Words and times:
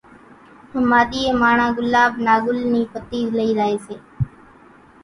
ۿماۮيئين 0.79 1.33
ماڻۿان 1.41 1.71
ڳلاٻ 1.77 2.11
نا 2.25 2.33
ڳُل 2.45 2.57
نِي 2.71 2.81
پتِي 2.93 3.19
لئِي 3.37 3.49
زائي 3.59 3.77
سي، 3.85 3.95